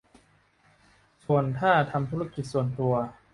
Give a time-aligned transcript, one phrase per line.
[1.25, 2.93] ส่วนถ้าทำธุรกิจส่วนตัว